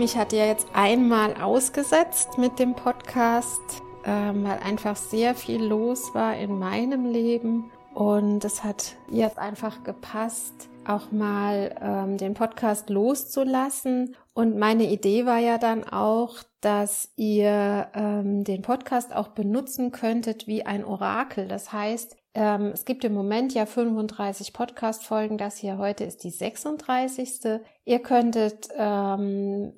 [0.00, 4.96] Ja, ihr Lieben, ich hatte ja jetzt einmal ausgesetzt mit dem Podcast, ähm, weil einfach
[4.96, 7.70] sehr viel los war in meinem Leben.
[7.92, 14.16] Und es hat jetzt einfach gepasst, auch mal ähm, den Podcast loszulassen.
[14.32, 20.46] Und meine Idee war ja dann auch, dass ihr ähm, den Podcast auch benutzen könntet
[20.46, 21.46] wie ein Orakel.
[21.46, 25.36] Das heißt, ähm, es gibt im Moment ja 35 Podcast-Folgen.
[25.36, 27.60] Das hier heute ist die 36.
[27.84, 29.74] Ihr könntet ähm,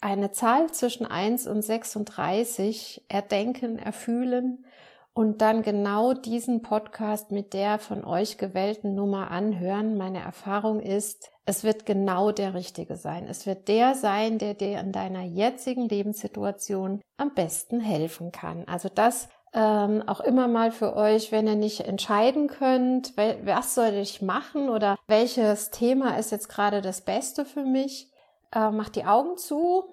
[0.00, 4.64] eine Zahl zwischen 1 und 36 erdenken, erfühlen
[5.12, 9.98] und dann genau diesen Podcast mit der von euch gewählten Nummer anhören.
[9.98, 13.26] Meine Erfahrung ist, es wird genau der richtige sein.
[13.28, 18.64] Es wird der sein, der dir in deiner jetzigen Lebenssituation am besten helfen kann.
[18.66, 23.94] Also das ähm, auch immer mal für euch, wenn ihr nicht entscheiden könnt, was soll
[23.94, 28.09] ich machen oder welches Thema ist jetzt gerade das Beste für mich,
[28.52, 29.84] äh, macht die Augen zu,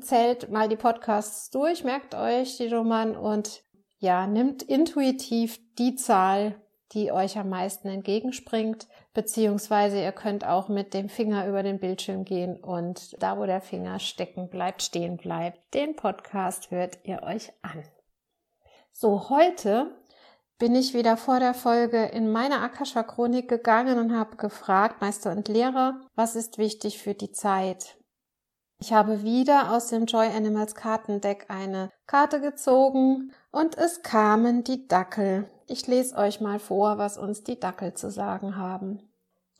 [0.00, 3.62] zählt mal die Podcasts durch, merkt euch die Nummern und
[3.98, 6.60] ja, nimmt intuitiv die Zahl,
[6.92, 12.24] die euch am meisten entgegenspringt, beziehungsweise ihr könnt auch mit dem Finger über den Bildschirm
[12.24, 15.74] gehen und da, wo der Finger stecken bleibt, stehen bleibt.
[15.74, 17.84] Den Podcast hört ihr euch an.
[18.92, 19.94] So, heute
[20.58, 25.30] bin ich wieder vor der Folge in meine Akasha Chronik gegangen und habe gefragt, Meister
[25.30, 27.96] und Lehrer, was ist wichtig für die Zeit?
[28.80, 34.86] Ich habe wieder aus dem Joy Animals Kartendeck eine Karte gezogen und es kamen die
[34.86, 35.48] Dackel.
[35.66, 39.02] Ich lese euch mal vor, was uns die Dackel zu sagen haben.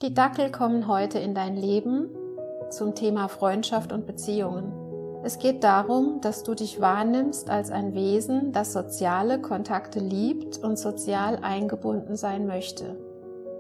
[0.03, 2.09] Die Dackel kommen heute in dein Leben
[2.71, 4.78] zum Thema Freundschaft und Beziehungen.
[5.23, 10.79] Es geht darum, dass du dich wahrnimmst als ein Wesen, das soziale Kontakte liebt und
[10.79, 12.97] sozial eingebunden sein möchte.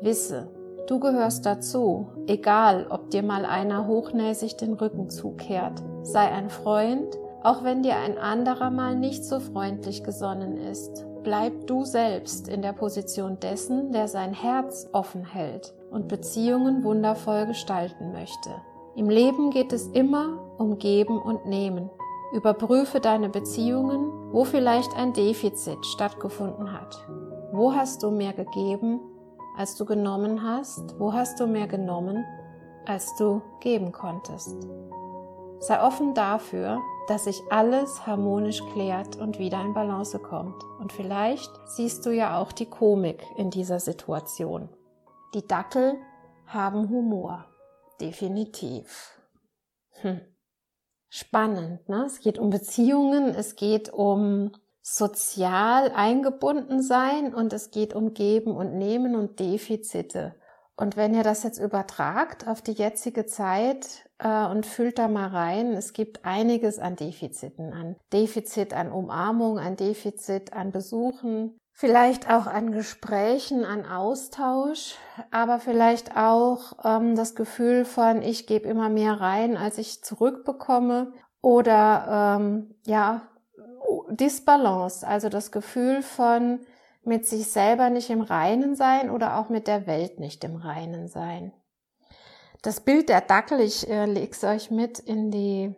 [0.01, 0.49] Wisse,
[0.87, 5.83] du gehörst dazu, egal ob dir mal einer hochnäsig den Rücken zukehrt.
[6.03, 11.07] Sei ein Freund, auch wenn dir ein anderer mal nicht so freundlich gesonnen ist.
[11.25, 17.47] Bleib du selbst in der Position dessen, der sein Herz offen hält und Beziehungen wundervoll
[17.47, 18.51] gestalten möchte.
[18.98, 21.88] Im Leben geht es immer um Geben und Nehmen.
[22.32, 26.98] Überprüfe deine Beziehungen, wo vielleicht ein Defizit stattgefunden hat.
[27.53, 28.98] Wo hast du mehr gegeben,
[29.56, 30.98] als du genommen hast?
[30.98, 32.25] Wo hast du mehr genommen,
[32.86, 34.66] als du geben konntest?
[35.60, 40.60] Sei offen dafür, dass sich alles harmonisch klärt und wieder in Balance kommt.
[40.80, 44.69] Und vielleicht siehst du ja auch die Komik in dieser Situation.
[45.34, 45.94] Die Dackel
[46.48, 47.44] haben Humor.
[48.00, 49.19] Definitiv.
[50.00, 50.20] Hm.
[51.09, 52.04] Spannend, ne?
[52.06, 58.56] Es geht um Beziehungen, es geht um sozial eingebunden sein und es geht um Geben
[58.56, 60.34] und Nehmen und Defizite.
[60.76, 65.28] Und wenn ihr das jetzt übertragt auf die jetzige Zeit äh, und füllt da mal
[65.28, 72.28] rein, es gibt einiges an Defiziten, an Defizit an Umarmung, an Defizit an Besuchen, vielleicht
[72.28, 74.97] auch an Gesprächen, an Austausch,
[75.31, 81.12] aber vielleicht auch ähm, das Gefühl von, ich gebe immer mehr rein, als ich zurückbekomme
[81.41, 83.22] oder ähm, ja,
[84.10, 86.59] Disbalance, also das Gefühl von
[87.04, 91.07] mit sich selber nicht im Reinen sein oder auch mit der Welt nicht im Reinen
[91.07, 91.53] sein.
[92.60, 95.77] Das Bild der Dackel, ich äh, lege es euch mit in die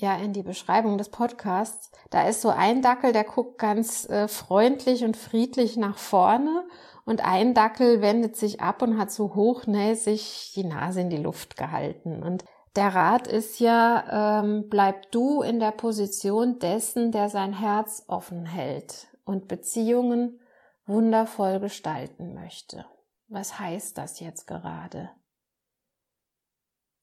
[0.00, 1.90] ja in die Beschreibung des Podcasts.
[2.10, 6.66] Da ist so ein Dackel, der guckt ganz äh, freundlich und friedlich nach vorne
[7.04, 11.56] und ein Dackel wendet sich ab und hat so hochnäsig die Nase in die Luft
[11.56, 12.22] gehalten.
[12.22, 12.44] Und
[12.76, 18.46] der Rat ist ja, ähm, bleib du in der Position dessen, der sein Herz offen
[18.46, 20.40] hält und Beziehungen
[20.86, 22.86] wundervoll gestalten möchte.
[23.28, 25.10] Was heißt das jetzt gerade?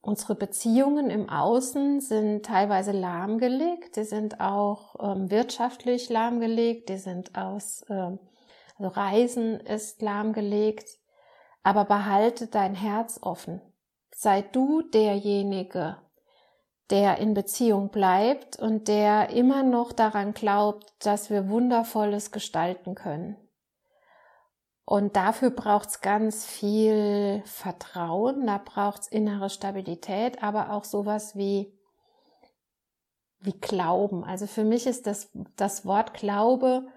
[0.02, 7.38] Unsere Beziehungen im Außen sind teilweise lahmgelegt, die sind auch ähm, wirtschaftlich lahmgelegt, die sind
[7.38, 8.20] aus, ähm,
[8.78, 10.88] also Reisen ist lahmgelegt,
[11.64, 13.62] aber behalte dein Herz offen.
[14.16, 15.98] Sei du derjenige,
[16.90, 23.36] der in Beziehung bleibt und der immer noch daran glaubt, dass wir Wundervolles gestalten können.
[24.90, 31.78] Und dafür braucht's ganz viel Vertrauen, da braucht's innere Stabilität, aber auch sowas wie,
[33.40, 34.24] wie Glauben.
[34.24, 36.88] Also für mich ist das, das Wort Glaube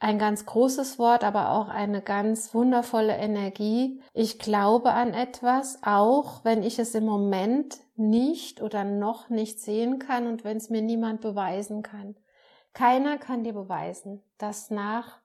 [0.00, 4.02] ein ganz großes Wort, aber auch eine ganz wundervolle Energie.
[4.12, 9.98] Ich glaube an etwas, auch wenn ich es im Moment nicht oder noch nicht sehen
[9.98, 12.16] kann und wenn es mir niemand beweisen kann.
[12.74, 15.19] Keiner kann dir beweisen, dass nach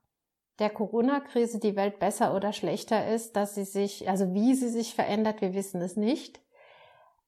[0.59, 4.95] der Corona-Krise die Welt besser oder schlechter ist, dass sie sich, also wie sie sich
[4.95, 6.39] verändert, wir wissen es nicht.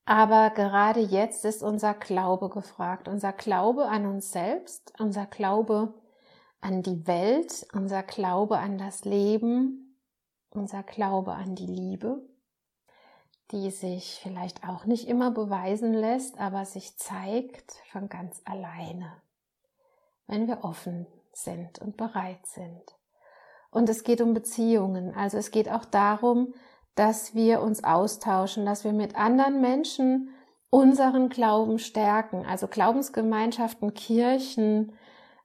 [0.06, 5.94] Aber gerade jetzt ist unser Glaube gefragt, unser Glaube an uns selbst, unser Glaube
[6.62, 10.00] an die Welt, unser Glaube an das Leben,
[10.50, 12.22] unser Glaube an die Liebe,
[13.52, 19.22] die sich vielleicht auch nicht immer beweisen lässt, aber sich zeigt von ganz alleine,
[20.26, 22.97] wenn wir offen sind und bereit sind.
[23.72, 26.54] Und es geht um Beziehungen, also es geht auch darum,
[26.96, 30.30] dass wir uns austauschen, dass wir mit anderen Menschen
[30.70, 34.94] unseren Glauben stärken, also Glaubensgemeinschaften, Kirchen,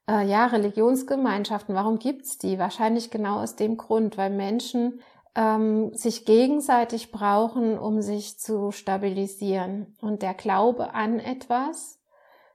[0.08, 2.58] äh, ja, Religionsgemeinschaften, warum gibt's die?
[2.58, 5.00] Wahrscheinlich genau aus dem Grund, weil Menschen
[5.34, 9.96] ähm, sich gegenseitig brauchen, um sich zu stabilisieren.
[10.00, 12.00] Und der Glaube an etwas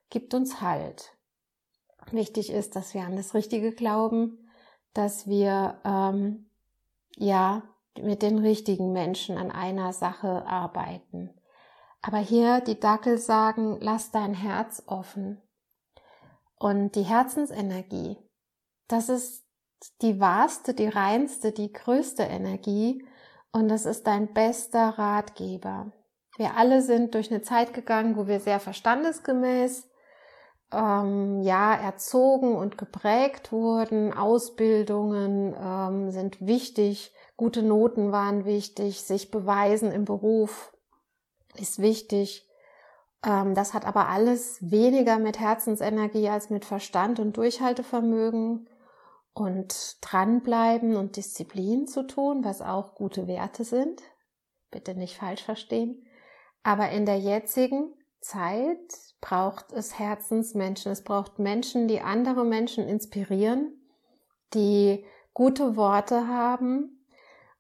[0.09, 1.13] gibt uns Halt.
[2.11, 4.46] Wichtig ist, dass wir an das Richtige glauben,
[4.97, 6.49] dass wir ähm,
[7.15, 7.61] ja
[8.01, 11.29] mit den richtigen Menschen an einer Sache arbeiten.
[12.01, 15.41] Aber hier die Dackel sagen, lass dein Herz offen.
[16.57, 18.17] Und die Herzensenergie,
[18.88, 19.45] das ist
[20.01, 23.05] die wahrste, die reinste, die größte Energie
[23.51, 25.91] und das ist dein bester Ratgeber.
[26.38, 29.88] Wir alle sind durch eine Zeit gegangen, wo wir sehr verstandesgemäß
[30.71, 34.13] ähm, ja erzogen und geprägt wurden.
[34.13, 40.73] Ausbildungen ähm, sind wichtig, gute Noten waren wichtig, sich beweisen im Beruf
[41.59, 42.47] ist wichtig.
[43.25, 48.69] Ähm, das hat aber alles weniger mit Herzensenergie als mit Verstand und Durchhaltevermögen
[49.33, 54.01] und dranbleiben und Disziplin zu tun, was auch gute Werte sind.
[54.71, 56.05] Bitte nicht falsch verstehen.
[56.63, 60.91] Aber in der jetzigen Zeit braucht es Herzensmenschen.
[60.91, 63.73] Es braucht Menschen, die andere Menschen inspirieren,
[64.53, 67.05] die gute Worte haben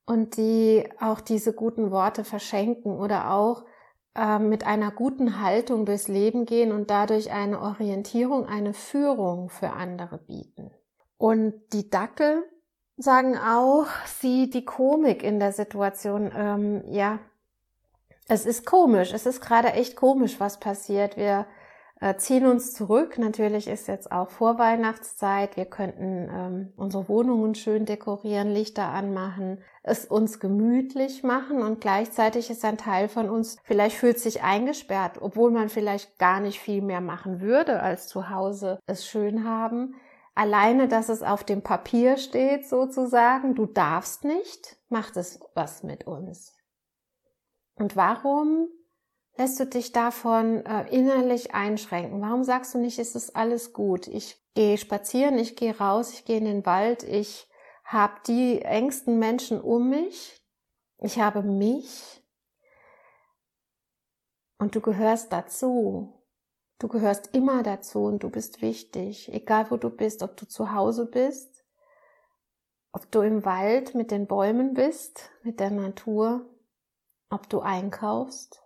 [0.05, 3.65] und die auch diese guten Worte verschenken oder auch
[4.15, 9.71] ähm, mit einer guten Haltung durchs Leben gehen und dadurch eine Orientierung, eine Führung für
[9.71, 10.71] andere bieten.
[11.17, 12.43] Und die Dackel
[12.97, 17.19] sagen auch, sie die Komik in der Situation, ähm, ja,
[18.27, 21.17] es ist komisch, es ist gerade echt komisch, was passiert.
[21.17, 21.45] Wir
[21.99, 23.17] äh, ziehen uns zurück.
[23.17, 25.55] Natürlich ist jetzt auch Vorweihnachtszeit.
[25.57, 32.49] Wir könnten ähm, unsere Wohnungen schön dekorieren, Lichter anmachen, es uns gemütlich machen und gleichzeitig
[32.49, 36.81] ist ein Teil von uns vielleicht fühlt sich eingesperrt, obwohl man vielleicht gar nicht viel
[36.81, 39.95] mehr machen würde als zu Hause es schön haben.
[40.35, 46.05] Alleine, dass es auf dem Papier steht sozusagen, du darfst nicht, macht es was mit
[46.05, 46.56] uns.
[47.77, 48.69] Und warum
[49.37, 52.21] lässt du dich davon äh, innerlich einschränken?
[52.21, 54.07] Warum sagst du nicht, es ist alles gut?
[54.07, 57.47] Ich gehe spazieren, ich gehe raus, ich gehe in den Wald, ich
[57.83, 60.41] habe die engsten Menschen um mich,
[60.97, 62.23] ich habe mich
[64.57, 66.13] und du gehörst dazu.
[66.79, 70.73] Du gehörst immer dazu und du bist wichtig, egal wo du bist, ob du zu
[70.73, 71.63] Hause bist,
[72.91, 76.45] ob du im Wald mit den Bäumen bist, mit der Natur,
[77.29, 78.61] ob du einkaufst,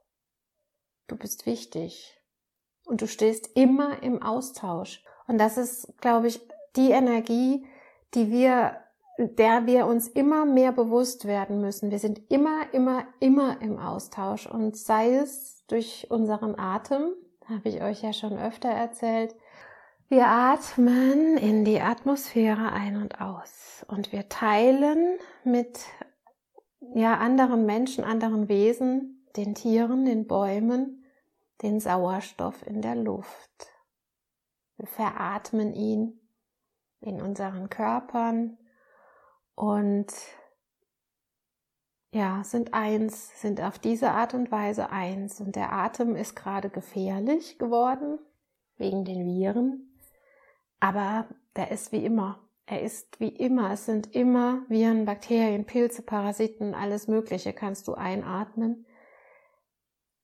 [1.12, 2.18] Du bist wichtig.
[2.86, 5.04] Und du stehst immer im Austausch.
[5.28, 6.40] Und das ist, glaube ich,
[6.78, 7.68] die Energie,
[8.14, 8.78] die wir,
[9.18, 11.92] der wir uns immer mehr bewusst werden müssen.
[11.92, 14.48] Wir sind immer, immer, immer im Austausch.
[14.48, 17.12] Und sei es durch unseren Atem,
[17.50, 19.36] habe ich euch ja schon öfter erzählt,
[20.08, 25.80] wir atmen in die Atmosphäre ein und aus und wir teilen mit
[26.94, 31.06] ja, anderen Menschen, anderen Wesen, den Tieren, den Bäumen,
[31.62, 33.68] den Sauerstoff in der Luft.
[34.78, 36.20] Wir veratmen ihn
[37.00, 38.58] in unseren Körpern
[39.56, 40.12] und
[42.14, 45.40] ja, sind eins, sind auf diese Art und Weise eins.
[45.40, 48.20] Und der Atem ist gerade gefährlich geworden
[48.78, 49.98] wegen den Viren.
[50.80, 52.40] Aber der ist wie immer.
[52.72, 53.74] Er ist wie immer.
[53.74, 58.86] Es sind immer Viren, Bakterien, Pilze, Parasiten, alles Mögliche kannst du einatmen.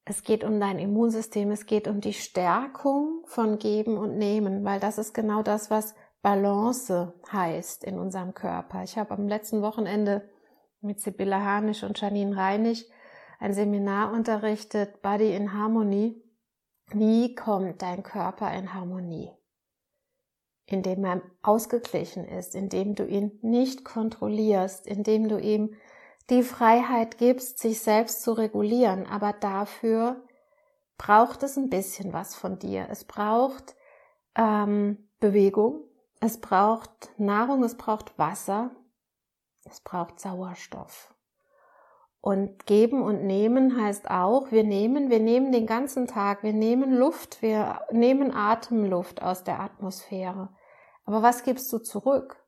[0.05, 4.79] Es geht um dein Immunsystem, es geht um die Stärkung von Geben und Nehmen, weil
[4.79, 8.81] das ist genau das, was Balance heißt in unserem Körper.
[8.81, 10.29] Ich habe am letzten Wochenende
[10.79, 12.89] mit Sibylle Hanisch und Janine Reinig
[13.41, 16.23] ein Seminar unterrichtet, Body in Harmony.
[16.93, 19.37] Wie kommt dein Körper in Harmonie?
[20.67, 25.73] Indem er ausgeglichen ist, indem du ihn nicht kontrollierst, indem du ihm
[26.29, 29.07] die Freiheit gibst, sich selbst zu regulieren.
[29.07, 30.23] Aber dafür
[30.97, 32.87] braucht es ein bisschen was von dir.
[32.89, 33.75] Es braucht
[34.35, 35.83] ähm, Bewegung,
[36.19, 38.71] es braucht Nahrung, es braucht Wasser,
[39.63, 41.13] es braucht Sauerstoff.
[42.19, 46.93] Und geben und nehmen heißt auch, wir nehmen, wir nehmen den ganzen Tag, wir nehmen
[46.93, 50.49] Luft, wir nehmen Atemluft aus der Atmosphäre.
[51.05, 52.43] Aber was gibst du zurück?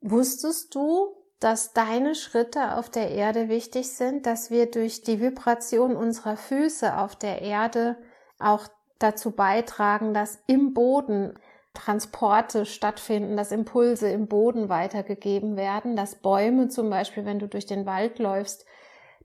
[0.00, 5.94] Wusstest du, dass deine Schritte auf der Erde wichtig sind, dass wir durch die Vibration
[5.94, 7.98] unserer Füße auf der Erde
[8.38, 8.66] auch
[8.98, 11.38] dazu beitragen, dass im Boden
[11.74, 17.66] Transporte stattfinden, dass Impulse im Boden weitergegeben werden, dass Bäume zum Beispiel, wenn du durch
[17.66, 18.64] den Wald läufst,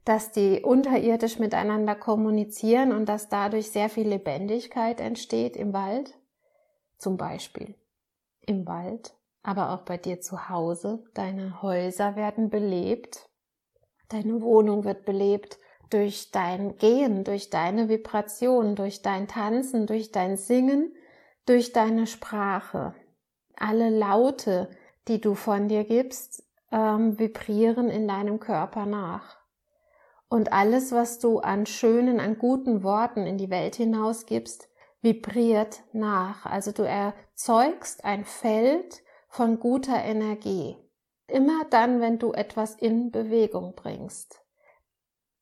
[0.04, 6.18] dass die unterirdisch miteinander kommunizieren und dass dadurch sehr viel Lebendigkeit entsteht im Wald,
[6.98, 7.74] zum Beispiel
[8.40, 11.04] im Wald, aber auch bei dir zu Hause.
[11.14, 13.28] Deine Häuser werden belebt,
[14.08, 15.58] deine Wohnung wird belebt
[15.90, 20.94] durch dein Gehen, durch deine Vibration, durch dein Tanzen, durch dein Singen
[21.50, 22.94] durch deine Sprache.
[23.56, 24.70] Alle Laute,
[25.08, 29.36] die du von dir gibst, ähm, vibrieren in deinem Körper nach.
[30.28, 34.68] Und alles, was du an schönen, an guten Worten in die Welt hinausgibst,
[35.02, 36.46] vibriert nach.
[36.46, 40.76] Also du erzeugst ein Feld von guter Energie.
[41.26, 44.40] Immer dann, wenn du etwas in Bewegung bringst.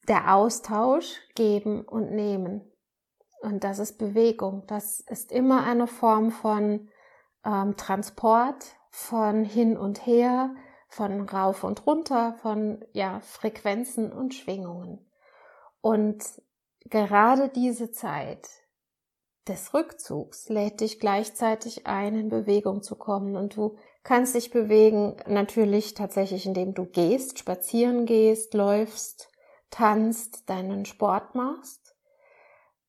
[0.08, 2.62] Der Austausch, geben und nehmen.
[3.40, 4.64] Und das ist Bewegung.
[4.66, 6.88] Das ist immer eine Form von
[7.44, 10.54] ähm, Transport, von hin und her,
[10.88, 15.10] von rauf und runter, von ja, Frequenzen und Schwingungen.
[15.80, 16.24] Und
[16.86, 18.48] gerade diese Zeit
[19.46, 23.36] des Rückzugs lädt dich gleichzeitig ein, in Bewegung zu kommen.
[23.36, 29.30] Und du kannst dich bewegen natürlich tatsächlich, indem du gehst, spazieren gehst, läufst,
[29.70, 31.87] tanzt, deinen Sport machst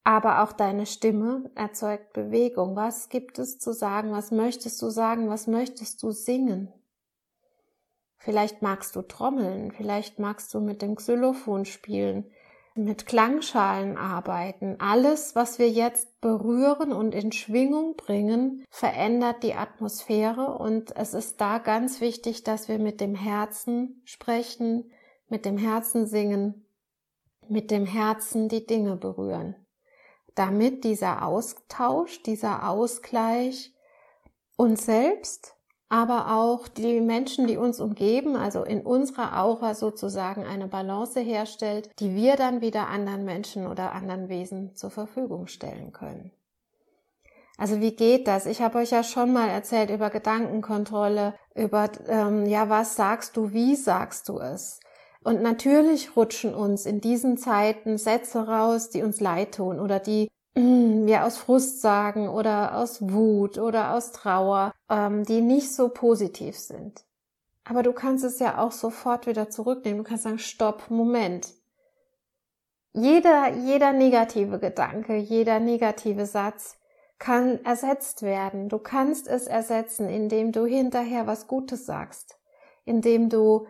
[0.09, 2.75] aber auch deine Stimme erzeugt Bewegung.
[2.75, 4.11] Was gibt es zu sagen?
[4.11, 5.29] Was möchtest du sagen?
[5.29, 6.73] Was möchtest du singen?
[8.17, 12.25] Vielleicht magst du trommeln, vielleicht magst du mit dem Xylophon spielen,
[12.73, 14.77] mit Klangschalen arbeiten.
[14.79, 21.39] Alles, was wir jetzt berühren und in Schwingung bringen, verändert die Atmosphäre und es ist
[21.39, 24.89] da ganz wichtig, dass wir mit dem Herzen sprechen,
[25.27, 26.65] mit dem Herzen singen,
[27.47, 29.55] mit dem Herzen die Dinge berühren
[30.39, 33.73] damit dieser Austausch, dieser Ausgleich
[34.55, 35.55] uns selbst,
[35.89, 41.89] aber auch die Menschen, die uns umgeben, also in unserer Aura sozusagen eine Balance herstellt,
[41.99, 46.31] die wir dann wieder anderen Menschen oder anderen Wesen zur Verfügung stellen können.
[47.57, 48.45] Also wie geht das?
[48.45, 53.51] Ich habe euch ja schon mal erzählt über Gedankenkontrolle, über ähm, ja, was sagst du,
[53.51, 54.79] wie sagst du es?
[55.23, 60.29] Und natürlich rutschen uns in diesen Zeiten Sätze raus, die uns leid tun oder die
[60.55, 65.89] mm, wir aus Frust sagen oder aus Wut oder aus Trauer, ähm, die nicht so
[65.89, 67.03] positiv sind.
[67.65, 70.03] Aber du kannst es ja auch sofort wieder zurücknehmen.
[70.03, 71.53] Du kannst sagen, stopp, Moment.
[72.93, 76.77] Jeder, jeder negative Gedanke, jeder negative Satz
[77.19, 78.69] kann ersetzt werden.
[78.69, 82.39] Du kannst es ersetzen, indem du hinterher was Gutes sagst,
[82.85, 83.67] indem du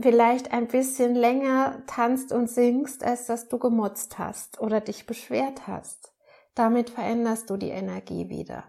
[0.00, 5.66] vielleicht ein bisschen länger tanzt und singst, als dass du gemotzt hast oder dich beschwert
[5.66, 6.12] hast.
[6.54, 8.64] Damit veränderst du die Energie wieder.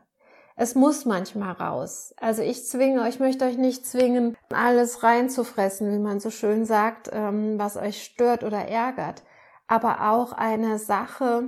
[0.56, 2.14] Es muss manchmal raus.
[2.18, 7.10] Also ich zwinge euch, möchte euch nicht zwingen, alles reinzufressen, wie man so schön sagt,
[7.14, 9.24] ähm, was euch stört oder ärgert.
[9.68, 11.48] Aber auch eine Sache,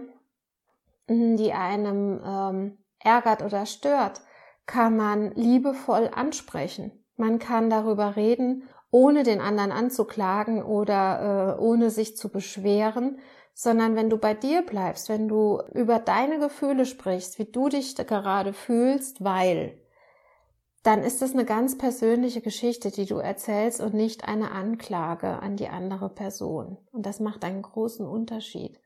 [1.10, 4.22] die einem ähm, ärgert oder stört,
[4.66, 7.04] kann man liebevoll ansprechen.
[7.18, 13.20] Man kann darüber reden ohne den anderen anzuklagen oder äh, ohne sich zu beschweren,
[13.54, 17.96] sondern wenn du bei dir bleibst, wenn du über deine Gefühle sprichst, wie du dich
[17.96, 19.78] gerade fühlst, weil
[20.84, 25.56] dann ist das eine ganz persönliche Geschichte, die du erzählst und nicht eine Anklage an
[25.56, 26.78] die andere Person.
[26.92, 28.80] Und das macht einen großen Unterschied.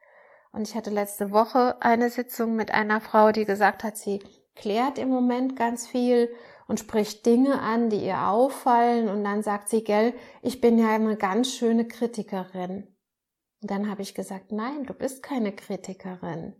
[0.51, 4.19] Und ich hatte letzte Woche eine Sitzung mit einer Frau, die gesagt hat, sie
[4.55, 6.29] klärt im Moment ganz viel
[6.67, 9.09] und spricht Dinge an, die ihr auffallen.
[9.09, 12.87] Und dann sagt sie, gell, ich bin ja eine ganz schöne Kritikerin.
[13.61, 16.55] Und dann habe ich gesagt, nein, du bist keine Kritikerin.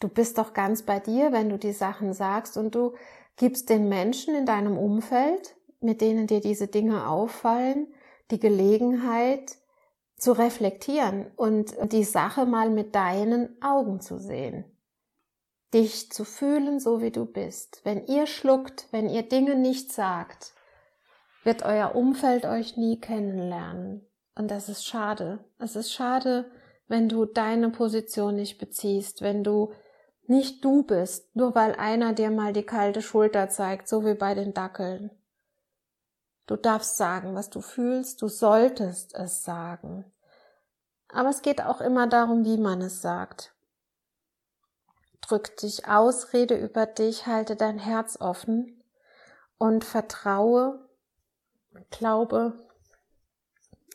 [0.00, 2.94] Du bist doch ganz bei dir, wenn du die Sachen sagst und du
[3.36, 7.92] gibst den Menschen in deinem Umfeld, mit denen dir diese Dinge auffallen,
[8.30, 9.56] die Gelegenheit
[10.16, 14.64] zu reflektieren und die Sache mal mit deinen Augen zu sehen.
[15.74, 17.80] Dich zu fühlen, so wie du bist.
[17.84, 20.54] Wenn ihr schluckt, wenn ihr Dinge nicht sagt,
[21.42, 24.06] wird euer Umfeld euch nie kennenlernen.
[24.34, 25.44] Und das ist schade.
[25.58, 26.50] Es ist schade,
[26.88, 29.72] wenn du deine Position nicht beziehst, wenn du
[30.26, 34.34] nicht du bist, nur weil einer dir mal die kalte Schulter zeigt, so wie bei
[34.34, 35.10] den Dackeln.
[36.46, 40.04] Du darfst sagen, was du fühlst, du solltest es sagen.
[41.08, 43.53] Aber es geht auch immer darum, wie man es sagt.
[45.26, 48.82] Drück dich aus, rede über dich, halte dein Herz offen
[49.58, 50.78] und vertraue,
[51.90, 52.52] glaube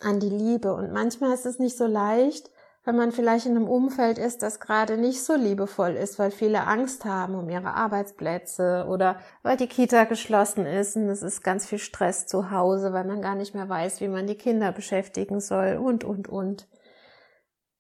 [0.02, 0.74] an die Liebe.
[0.74, 2.50] Und manchmal ist es nicht so leicht,
[2.86, 6.66] wenn man vielleicht in einem Umfeld ist, das gerade nicht so liebevoll ist, weil viele
[6.66, 11.66] Angst haben um ihre Arbeitsplätze oder weil die Kita geschlossen ist und es ist ganz
[11.68, 15.42] viel Stress zu Hause, weil man gar nicht mehr weiß, wie man die Kinder beschäftigen
[15.42, 16.68] soll und, und, und.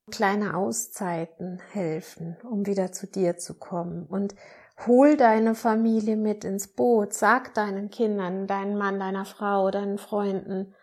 [0.09, 4.35] Kleine Auszeiten helfen, um wieder zu dir zu kommen und
[4.85, 10.73] hol deine Familie mit ins Boot, sag deinen Kindern, deinen Mann, deiner Frau, deinen Freunden,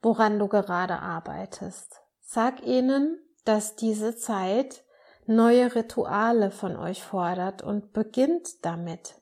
[0.00, 2.00] woran du gerade arbeitest.
[2.20, 4.84] Sag ihnen, dass diese Zeit
[5.26, 9.20] neue Rituale von euch fordert und beginnt damit.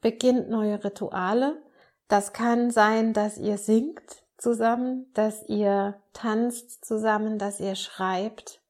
[0.00, 1.62] Beginnt neue Rituale.
[2.08, 8.61] Das kann sein, dass ihr singt zusammen, dass ihr tanzt zusammen, dass ihr schreibt,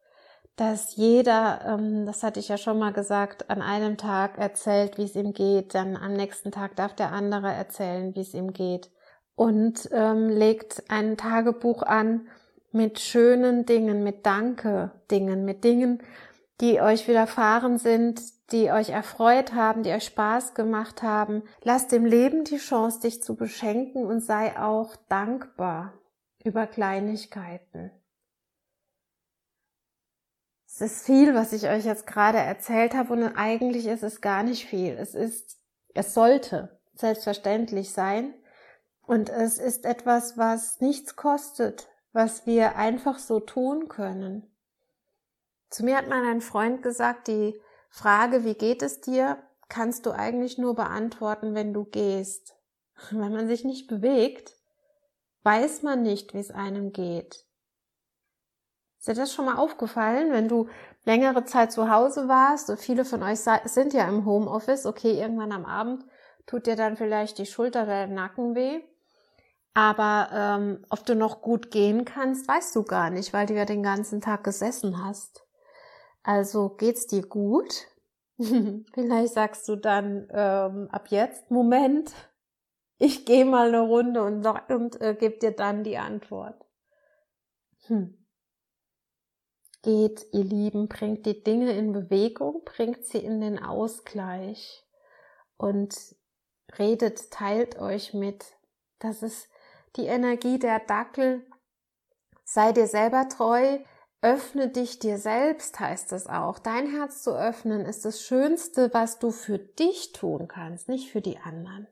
[0.57, 5.05] dass jeder, ähm, das hatte ich ja schon mal gesagt, an einem Tag erzählt, wie
[5.05, 8.91] es ihm geht, dann am nächsten Tag darf der andere erzählen, wie es ihm geht
[9.35, 12.29] und ähm, legt ein Tagebuch an,
[12.73, 16.03] mit schönen Dingen, mit Danke-Dingen, mit Dingen,
[16.61, 18.21] die euch widerfahren sind,
[18.53, 21.43] die euch erfreut haben, die euch Spaß gemacht haben.
[21.63, 25.95] Lass dem Leben die Chance, dich zu beschenken und sei auch dankbar
[26.45, 27.91] über Kleinigkeiten.
[30.75, 34.43] Es ist viel, was ich euch jetzt gerade erzählt habe und eigentlich ist es gar
[34.43, 34.95] nicht viel.
[34.95, 35.59] Es ist,
[35.93, 38.33] es sollte selbstverständlich sein
[39.03, 44.51] und es ist etwas, was nichts kostet, was wir einfach so tun können.
[45.69, 50.13] Zu mir hat mal ein Freund gesagt, die Frage, wie geht es dir, kannst du
[50.13, 52.57] eigentlich nur beantworten, wenn du gehst.
[53.11, 54.57] Wenn man sich nicht bewegt,
[55.43, 57.45] weiß man nicht, wie es einem geht.
[59.03, 60.69] Ist dir das schon mal aufgefallen, wenn du
[61.05, 62.73] längere Zeit zu Hause warst?
[62.79, 64.87] Viele von euch sind ja im Homeoffice.
[64.87, 66.05] Okay, irgendwann am Abend
[66.47, 68.81] tut dir dann vielleicht die Schulter oder der Nacken weh.
[69.75, 73.65] Aber ähm, ob du noch gut gehen kannst, weißt du gar nicht, weil du ja
[73.65, 75.45] den ganzen Tag gesessen hast.
[76.23, 77.89] Also geht's dir gut?
[78.39, 82.13] Vielleicht sagst du dann ähm, ab jetzt, Moment,
[82.99, 86.65] ich gehe mal eine Runde und, und äh, gebe dir dann die Antwort.
[87.89, 88.22] Hm.
[89.83, 94.85] Geht, ihr Lieben, bringt die Dinge in Bewegung, bringt sie in den Ausgleich
[95.57, 95.97] und
[96.79, 98.45] redet, teilt euch mit.
[99.01, 99.49] Das ist
[99.97, 101.45] die Energie der Dackel.
[102.45, 103.79] Sei dir selber treu,
[104.21, 106.59] öffne dich dir selbst, heißt es auch.
[106.61, 111.21] Dein Herz zu öffnen ist das Schönste, was du für dich tun kannst, nicht für
[111.21, 111.89] die anderen.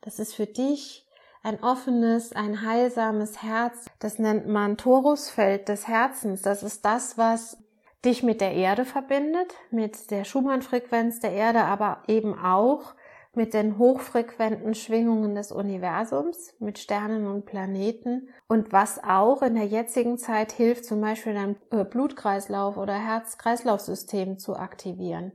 [0.00, 1.05] Das ist für dich
[1.46, 3.86] ein offenes, ein heilsames Herz.
[4.00, 6.42] Das nennt man Torusfeld des Herzens.
[6.42, 7.56] Das ist das, was
[8.04, 12.94] dich mit der Erde verbindet, mit der Schumann-Frequenz der Erde, aber eben auch
[13.34, 19.66] mit den hochfrequenten Schwingungen des Universums, mit Sternen und Planeten und was auch in der
[19.66, 25.32] jetzigen Zeit hilft, zum Beispiel dein äh, Blutkreislauf oder Herz-Kreislauf-System zu aktivieren.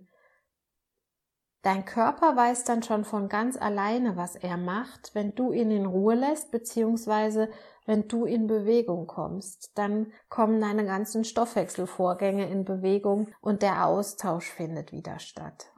[1.61, 5.85] Dein Körper weiß dann schon von ganz alleine, was er macht, wenn du ihn in
[5.85, 7.49] Ruhe lässt, beziehungsweise
[7.85, 9.77] wenn du in Bewegung kommst.
[9.77, 15.71] Dann kommen deine ganzen Stoffwechselvorgänge in Bewegung und der Austausch findet wieder statt.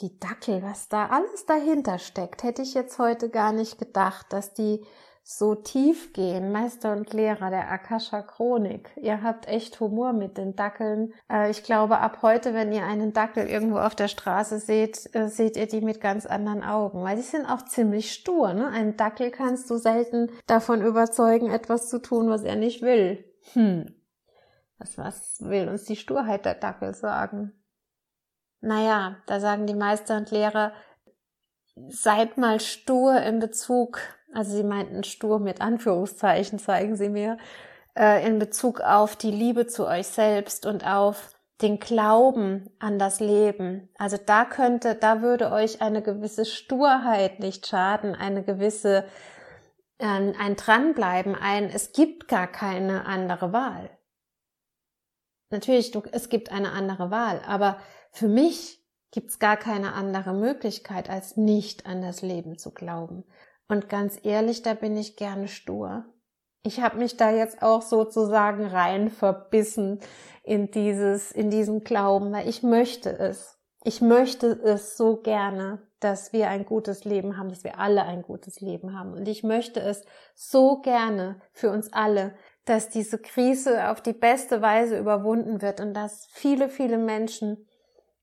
[0.00, 4.52] Die Dackel, was da alles dahinter steckt, hätte ich jetzt heute gar nicht gedacht, dass
[4.52, 4.84] die
[5.32, 8.90] so tief gehen, Meister und Lehrer der Akasha Chronik.
[8.96, 11.14] Ihr habt echt Humor mit den Dackeln.
[11.30, 15.28] Äh, ich glaube, ab heute, wenn ihr einen Dackel irgendwo auf der Straße seht, äh,
[15.28, 18.52] seht ihr die mit ganz anderen Augen, weil die sind auch ziemlich stur.
[18.54, 18.66] Ne?
[18.70, 23.24] Einen Dackel kannst du selten davon überzeugen, etwas zu tun, was er nicht will.
[23.52, 23.94] Hm.
[24.78, 27.52] Was, was will uns die Sturheit der Dackel sagen?
[28.60, 30.72] Naja, da sagen die Meister und Lehrer,
[31.88, 34.00] seid mal stur in Bezug
[34.32, 37.38] also sie meinten stur mit Anführungszeichen, zeigen sie mir,
[37.96, 43.20] äh, in Bezug auf die Liebe zu euch selbst und auf den Glauben an das
[43.20, 43.90] Leben.
[43.98, 49.04] Also da könnte, da würde euch eine gewisse Sturheit nicht schaden, eine gewisse,
[49.98, 53.90] ein, ein Dranbleiben, ein, es gibt gar keine andere Wahl.
[55.50, 57.78] Natürlich, du, es gibt eine andere Wahl, aber
[58.12, 63.24] für mich gibt es gar keine andere Möglichkeit, als nicht an das Leben zu glauben.
[63.70, 66.04] Und ganz ehrlich, da bin ich gerne stur.
[66.64, 70.00] Ich habe mich da jetzt auch sozusagen rein verbissen
[70.42, 73.58] in dieses, in diesen Glauben, weil ich möchte es.
[73.84, 78.22] Ich möchte es so gerne, dass wir ein gutes Leben haben, dass wir alle ein
[78.22, 79.12] gutes Leben haben.
[79.12, 80.04] Und ich möchte es
[80.34, 85.94] so gerne für uns alle, dass diese Krise auf die beste Weise überwunden wird und
[85.94, 87.68] dass viele, viele Menschen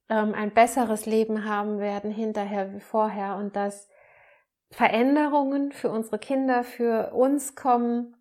[0.10, 3.88] ähm, ein besseres Leben haben werden hinterher wie vorher und dass
[4.70, 8.16] Veränderungen für unsere Kinder, für uns kommen,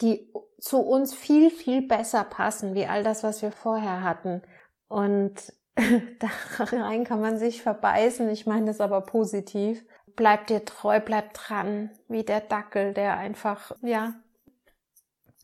[0.00, 4.42] die zu uns viel, viel besser passen, wie all das, was wir vorher hatten.
[4.88, 6.28] Und da
[6.58, 8.28] rein kann man sich verbeißen.
[8.30, 9.84] Ich meine das aber positiv.
[10.14, 14.14] Bleib dir treu, bleib dran, wie der Dackel, der einfach, ja,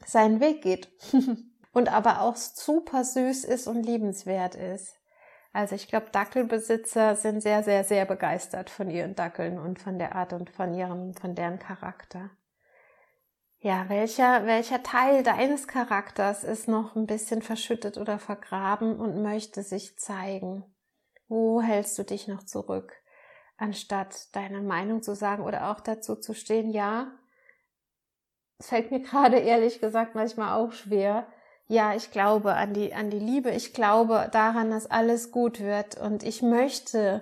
[0.05, 0.89] seinen Weg geht.
[1.73, 4.98] und aber auch super süß ist und liebenswert ist.
[5.59, 10.15] Also ich glaube, Dackelbesitzer sind sehr, sehr, sehr begeistert von ihren Dackeln und von der
[10.15, 12.31] Art und von ihrem, von deren Charakter.
[13.59, 19.65] Ja, welcher, welcher Teil deines Charakters ist noch ein bisschen verschüttet oder vergraben und möchte
[19.65, 20.65] sich zeigen?
[21.27, 22.95] Wo hältst du dich noch zurück,
[23.57, 27.11] anstatt deine Meinung zu sagen oder auch dazu zu stehen, ja,
[28.61, 31.27] es fällt mir gerade ehrlich gesagt manchmal auch schwer,
[31.69, 33.51] ja, ich glaube an die, an die Liebe.
[33.51, 36.01] Ich glaube daran, dass alles gut wird.
[36.01, 37.21] Und ich möchte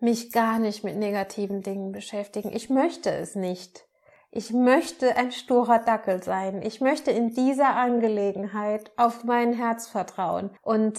[0.00, 2.50] mich gar nicht mit negativen Dingen beschäftigen.
[2.52, 3.86] Ich möchte es nicht.
[4.30, 6.62] Ich möchte ein sturer Dackel sein.
[6.62, 10.50] Ich möchte in dieser Angelegenheit auf mein Herz vertrauen.
[10.62, 10.98] Und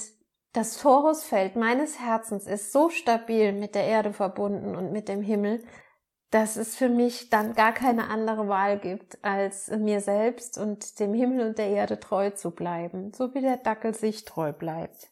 [0.53, 5.63] das Torusfeld meines Herzens ist so stabil mit der Erde verbunden und mit dem Himmel,
[6.35, 11.13] dass es für mich dann gar keine andere Wahl gibt, als mir selbst und dem
[11.13, 15.07] Himmel und der Erde treu zu bleiben, so wie der Dackel sich treu bleibt.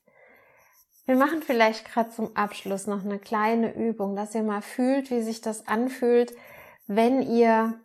[1.06, 5.22] Wir machen vielleicht gerade zum Abschluss noch eine kleine Übung, dass ihr mal fühlt, wie
[5.22, 6.36] sich das anfühlt,
[6.88, 7.80] wenn ihr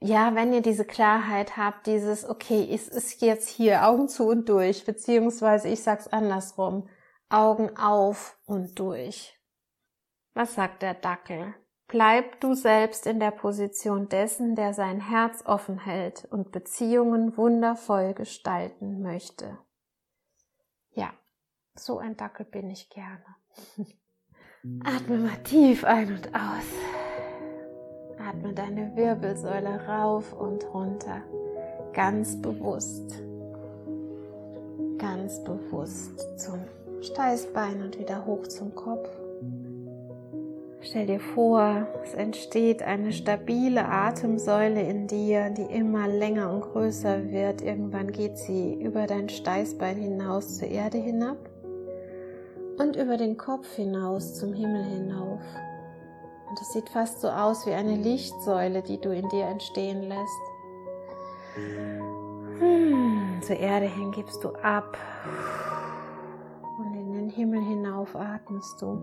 [0.00, 4.48] ja, wenn ihr diese Klarheit habt, dieses, okay, es ist jetzt hier Augen zu und
[4.48, 6.88] durch, beziehungsweise ich sag's andersrum,
[7.28, 9.38] Augen auf und durch.
[10.32, 11.54] Was sagt der Dackel?
[11.88, 18.12] Bleib du selbst in der Position dessen, der sein Herz offen hält und Beziehungen wundervoll
[18.12, 19.58] gestalten möchte.
[20.90, 21.12] Ja,
[21.76, 23.24] so ein Dackel bin ich gerne.
[24.84, 26.64] Atme mal tief ein und aus.
[28.18, 31.22] Atme deine Wirbelsäule rauf und runter.
[31.92, 33.22] Ganz bewusst.
[34.98, 36.64] Ganz bewusst zum
[37.00, 39.08] Steißbein und wieder hoch zum Kopf.
[40.80, 47.30] Stell dir vor, es entsteht eine stabile Atemsäule in dir, die immer länger und größer
[47.30, 47.62] wird.
[47.62, 51.38] Irgendwann geht sie über dein Steißbein hinaus zur Erde hinab
[52.78, 55.40] und über den Kopf hinaus zum Himmel hinauf.
[56.48, 60.40] Und es sieht fast so aus wie eine Lichtsäule, die du in dir entstehen lässt.
[62.60, 64.96] Hm, zur Erde hin gibst du ab
[66.78, 69.00] und in den Himmel hinauf atmest du.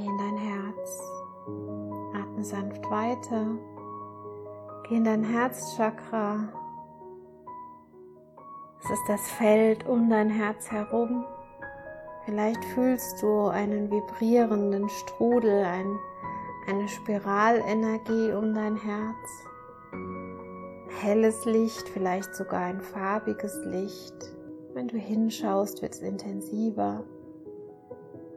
[0.00, 1.02] Geh in dein Herz.
[2.14, 3.46] Atme sanft weiter.
[4.88, 6.48] Geh in dein Herzchakra.
[8.82, 11.24] Es ist das Feld um dein Herz herum.
[12.24, 15.98] Vielleicht fühlst du einen vibrierenden Strudel, ein,
[16.68, 19.28] eine Spiralenergie um dein Herz.
[21.00, 24.34] Helles Licht, vielleicht sogar ein farbiges Licht.
[24.74, 27.04] Wenn du hinschaust, wird es intensiver.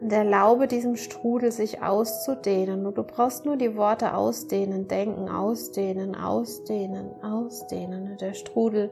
[0.04, 2.86] Und erlaube diesem Strudel sich auszudehnen.
[2.86, 8.12] Und du brauchst nur die Worte ausdehnen, denken, ausdehnen, ausdehnen, ausdehnen.
[8.12, 8.92] Und der Strudel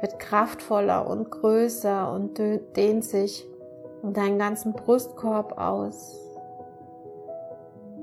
[0.00, 2.40] wird kraftvoller und größer und
[2.76, 3.46] dehnt sich
[4.02, 6.18] um deinen ganzen Brustkorb aus.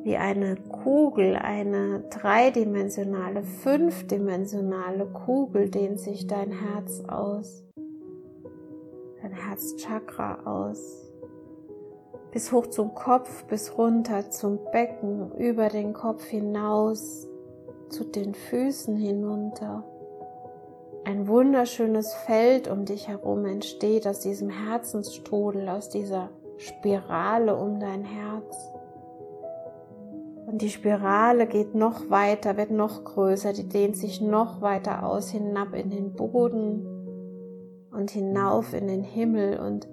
[0.05, 7.63] wie eine Kugel, eine dreidimensionale, fünfdimensionale Kugel dehnt sich dein Herz aus,
[9.19, 11.05] dein Herzchakra aus,
[12.36, 17.30] bis hoch zum Kopf, bis runter zum Becken, über den Kopf hinaus,
[17.88, 19.86] zu den Füßen hinunter.
[21.06, 28.04] Ein wunderschönes Feld um dich herum entsteht aus diesem Herzensstrudel, aus dieser Spirale um dein
[28.04, 28.69] Herz.
[30.45, 35.30] Und die Spirale geht noch weiter, wird noch größer, die dehnt sich noch weiter aus,
[35.30, 36.86] hinab in den Boden
[37.93, 39.58] und hinauf in den Himmel.
[39.58, 39.88] Und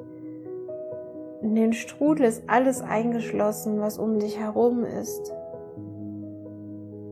[1.43, 5.33] in den Strudel ist alles eingeschlossen, was um dich herum ist.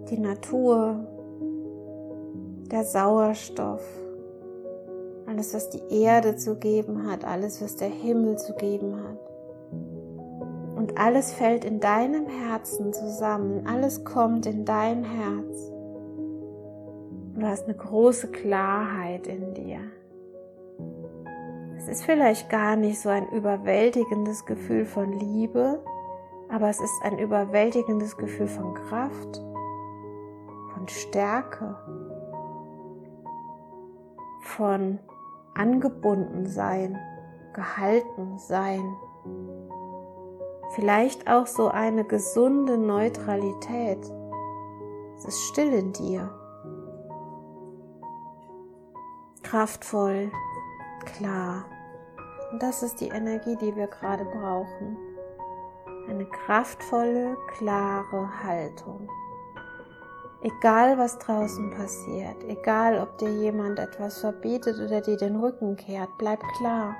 [0.09, 1.05] Die Natur,
[2.71, 3.83] der Sauerstoff,
[5.27, 9.19] alles, was die Erde zu geben hat, alles, was der Himmel zu geben hat.
[10.77, 15.73] Und alles fällt in deinem Herzen zusammen, alles kommt in dein Herz.
[17.35, 19.81] Du hast eine große Klarheit in dir.
[21.81, 25.83] Es ist vielleicht gar nicht so ein überwältigendes Gefühl von Liebe,
[26.51, 29.43] aber es ist ein überwältigendes Gefühl von Kraft,
[30.75, 31.75] von Stärke,
[34.43, 34.99] von
[35.55, 36.99] angebunden sein,
[37.55, 38.85] gehalten sein
[40.75, 43.99] vielleicht auch so eine gesunde Neutralität.
[45.16, 46.31] Es ist still in dir.
[49.43, 50.31] Kraftvoll,
[51.14, 51.64] klar.
[52.53, 54.96] Und das ist die Energie, die wir gerade brauchen.
[56.09, 59.09] Eine kraftvolle, klare Haltung.
[60.42, 66.09] Egal was draußen passiert, egal ob dir jemand etwas verbietet oder dir den Rücken kehrt,
[66.18, 66.96] bleib klar.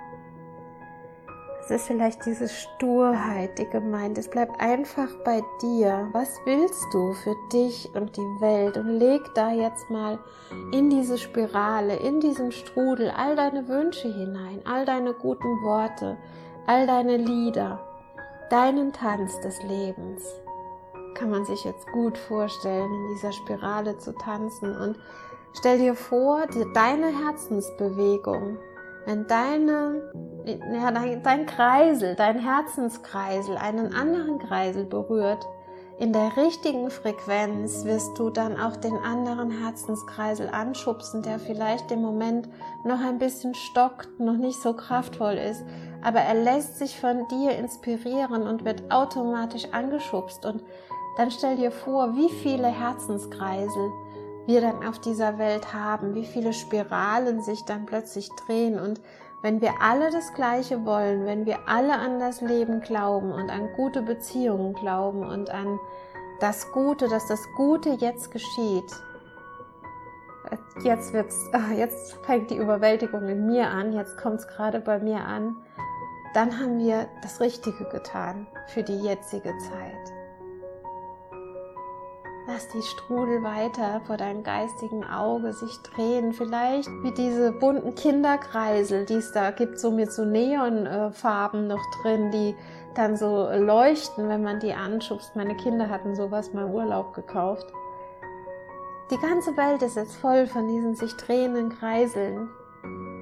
[1.71, 4.33] Ist vielleicht diese Sturheit, die gemeint ist.
[4.33, 6.09] Bleib einfach bei dir.
[6.13, 8.77] Was willst du für dich und die Welt?
[8.77, 10.19] Und leg da jetzt mal
[10.73, 16.17] in diese Spirale, in diesen Strudel all deine Wünsche hinein, all deine guten Worte,
[16.67, 17.79] all deine Lieder,
[18.51, 20.25] deinen Tanz des Lebens.
[21.15, 24.99] Kann man sich jetzt gut vorstellen, in dieser Spirale zu tanzen und
[25.53, 28.59] stell dir vor, deine Herzensbewegung
[29.07, 30.03] wenn deine,
[30.45, 35.47] ja, dein, dein Kreisel, dein Herzenskreisel einen anderen Kreisel berührt,
[36.01, 42.01] in der richtigen Frequenz wirst du dann auch den anderen Herzenskreisel anschubsen, der vielleicht im
[42.01, 42.49] Moment
[42.85, 45.63] noch ein bisschen stockt, noch nicht so kraftvoll ist,
[46.03, 50.47] aber er lässt sich von dir inspirieren und wird automatisch angeschubst.
[50.47, 50.63] Und
[51.19, 53.91] dann stell dir vor, wie viele Herzenskreisel
[54.51, 59.01] wir dann auf dieser Welt haben, wie viele Spiralen sich dann plötzlich drehen und
[59.43, 63.73] wenn wir alle das Gleiche wollen, wenn wir alle an das Leben glauben und an
[63.75, 65.79] gute Beziehungen glauben und an
[66.41, 68.91] das Gute, dass das Gute jetzt geschieht,
[70.83, 74.99] jetzt wird's, ah, jetzt fängt die Überwältigung in mir an, jetzt kommt es gerade bei
[74.99, 75.57] mir an,
[76.35, 80.20] dann haben wir das Richtige getan für die jetzige Zeit.
[82.53, 86.33] Lass die Strudel weiter vor deinem geistigen Auge sich drehen.
[86.33, 92.33] Vielleicht wie diese bunten Kinderkreisel, die es da gibt, so mit so Neonfarben noch drin,
[92.33, 92.57] die
[92.97, 95.37] dann so leuchten, wenn man die anschubst.
[95.37, 97.69] Meine Kinder hatten sowas mal im Urlaub gekauft.
[99.13, 102.49] Die ganze Welt ist jetzt voll von diesen sich drehenden Kreiseln,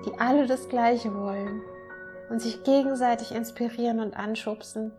[0.07, 1.61] die alle das Gleiche wollen
[2.31, 4.93] und sich gegenseitig inspirieren und anschubsen.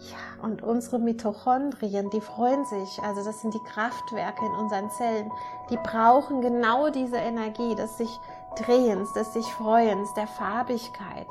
[0.00, 5.30] Ja, und unsere Mitochondrien, die freuen sich, also das sind die Kraftwerke in unseren Zellen,
[5.70, 8.20] die brauchen genau diese Energie des sich
[8.56, 11.26] Drehens, des sich Freuens, der Farbigkeit.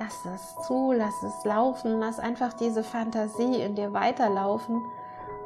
[0.00, 4.82] Lass es zu, lass es laufen, lass einfach diese Fantasie in dir weiterlaufen.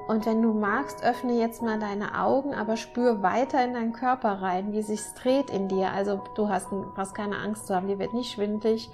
[0.07, 4.43] Und wenn du magst, öffne jetzt mal deine Augen, aber spür weiter in deinen Körper
[4.43, 5.93] rein, wie sich's dreht in dir.
[5.93, 8.91] Also du hast, hast keine Angst zu haben, die wird nicht schwindlig,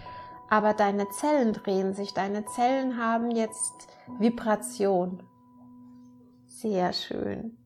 [0.51, 5.23] aber deine Zellen drehen sich, deine Zellen haben jetzt Vibration.
[6.47, 7.57] Sehr schön.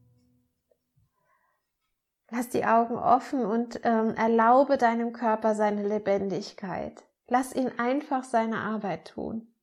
[2.31, 7.05] Lass die Augen offen und ähm, erlaube deinem Körper seine Lebendigkeit.
[7.27, 9.55] Lass ihn einfach seine Arbeit tun.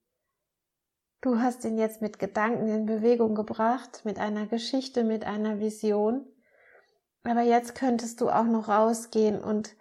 [1.22, 6.26] Du hast ihn jetzt mit Gedanken in Bewegung gebracht, mit einer Geschichte, mit einer Vision.
[7.24, 9.76] Aber jetzt könntest du auch noch rausgehen und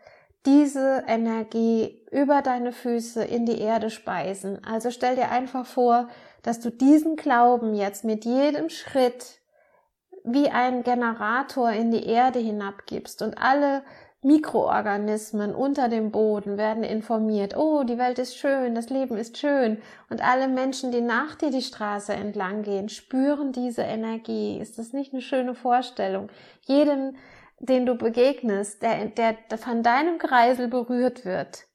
[0.46, 4.64] diese Energie über deine Füße in die Erde speisen.
[4.64, 6.09] Also stell dir einfach vor,
[6.42, 9.40] dass du diesen Glauben jetzt mit jedem Schritt
[10.24, 13.83] wie ein Generator in die Erde hinabgibst und alle
[14.22, 17.57] Mikroorganismen unter dem Boden werden informiert.
[17.57, 19.81] Oh, die Welt ist schön, das Leben ist schön.
[20.11, 24.59] Und alle Menschen, die nach dir die Straße entlang gehen, spüren diese Energie.
[24.59, 26.29] Ist das nicht eine schöne Vorstellung?
[26.66, 27.16] Jeden,
[27.61, 31.66] den du begegnest, der, der von deinem Kreisel berührt wird,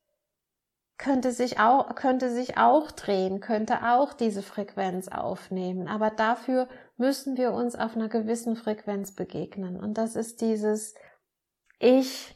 [0.97, 5.87] könnte sich auch, könnte sich auch drehen, könnte auch diese Frequenz aufnehmen.
[5.87, 6.67] Aber dafür
[6.97, 9.79] müssen wir uns auf einer gewissen Frequenz begegnen.
[9.79, 10.95] Und das ist dieses,
[11.79, 12.35] ich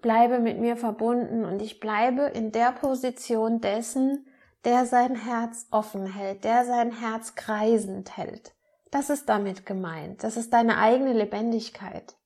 [0.00, 4.26] bleibe mit mir verbunden und ich bleibe in der Position dessen,
[4.64, 8.54] der sein Herz offen hält, der sein Herz kreisend hält.
[8.90, 10.22] Das ist damit gemeint.
[10.22, 12.16] Das ist deine eigene Lebendigkeit.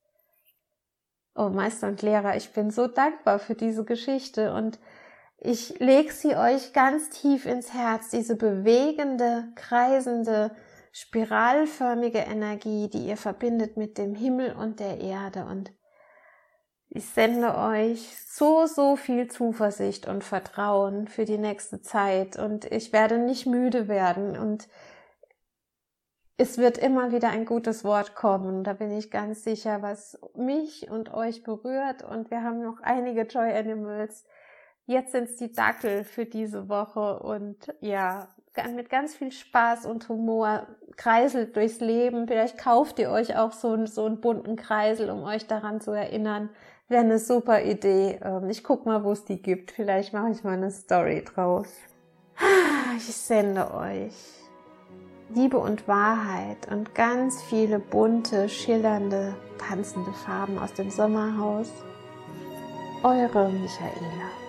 [1.34, 4.78] Oh Meister und Lehrer, ich bin so dankbar für diese Geschichte und
[5.38, 10.52] ich leg sie euch ganz tief ins Herz, diese bewegende, kreisende,
[10.92, 15.44] spiralförmige Energie, die ihr verbindet mit dem Himmel und der Erde.
[15.44, 15.72] Und
[16.88, 22.38] ich sende euch so, so viel Zuversicht und Vertrauen für die nächste Zeit.
[22.38, 24.68] Und ich werde nicht müde werden und
[26.36, 28.64] es wird immer wieder ein gutes Wort kommen.
[28.64, 32.02] Da bin ich ganz sicher, was mich und euch berührt.
[32.02, 34.24] Und wir haben noch einige Joy Animals.
[34.86, 37.20] Jetzt sind es die Dackel für diese Woche.
[37.20, 38.28] Und ja,
[38.74, 40.66] mit ganz viel Spaß und Humor
[40.96, 42.26] kreiselt durchs Leben.
[42.26, 46.50] Vielleicht kauft ihr euch auch so, so einen bunten Kreisel, um euch daran zu erinnern,
[46.86, 48.20] Wäre eine super Idee.
[48.22, 49.70] Ähm, ich guck mal, wo es die gibt.
[49.70, 51.68] Vielleicht mache ich mal eine Story draus.
[52.96, 54.43] Ich sende euch
[55.34, 61.72] Liebe und Wahrheit und ganz viele bunte, schillernde, tanzende Farben aus dem Sommerhaus.
[63.02, 64.43] Eure Michaela.